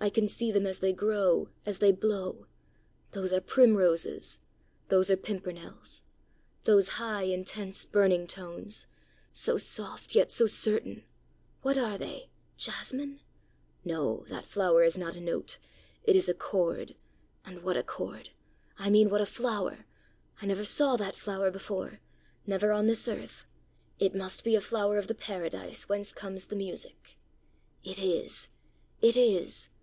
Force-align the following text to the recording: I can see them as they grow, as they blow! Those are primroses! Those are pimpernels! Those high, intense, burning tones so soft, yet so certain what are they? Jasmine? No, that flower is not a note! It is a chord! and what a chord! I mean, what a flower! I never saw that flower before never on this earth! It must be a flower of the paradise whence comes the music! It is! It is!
I 0.00 0.10
can 0.10 0.28
see 0.28 0.52
them 0.52 0.64
as 0.64 0.78
they 0.78 0.92
grow, 0.92 1.48
as 1.66 1.80
they 1.80 1.90
blow! 1.90 2.46
Those 3.12 3.32
are 3.32 3.40
primroses! 3.40 4.38
Those 4.90 5.10
are 5.10 5.16
pimpernels! 5.16 6.02
Those 6.62 6.86
high, 7.00 7.24
intense, 7.24 7.84
burning 7.84 8.28
tones 8.28 8.86
so 9.32 9.58
soft, 9.58 10.14
yet 10.14 10.30
so 10.30 10.46
certain 10.46 11.02
what 11.62 11.76
are 11.76 11.98
they? 11.98 12.30
Jasmine? 12.56 13.18
No, 13.84 14.24
that 14.28 14.46
flower 14.46 14.84
is 14.84 14.96
not 14.96 15.16
a 15.16 15.20
note! 15.20 15.58
It 16.04 16.14
is 16.14 16.28
a 16.28 16.32
chord! 16.34 16.94
and 17.44 17.62
what 17.64 17.76
a 17.76 17.82
chord! 17.82 18.30
I 18.78 18.90
mean, 18.90 19.10
what 19.10 19.20
a 19.20 19.26
flower! 19.26 19.84
I 20.40 20.46
never 20.46 20.64
saw 20.64 20.94
that 20.96 21.16
flower 21.16 21.50
before 21.50 21.98
never 22.46 22.70
on 22.70 22.86
this 22.86 23.08
earth! 23.08 23.44
It 23.98 24.14
must 24.14 24.44
be 24.44 24.54
a 24.54 24.60
flower 24.60 24.96
of 24.96 25.08
the 25.08 25.14
paradise 25.16 25.88
whence 25.88 26.12
comes 26.12 26.46
the 26.46 26.56
music! 26.56 27.18
It 27.82 28.00
is! 28.00 28.48
It 29.02 29.16
is! 29.16 29.68